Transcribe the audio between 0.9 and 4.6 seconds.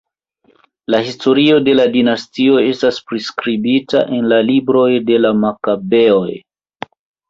La historio de la dinastio estas priskribita en la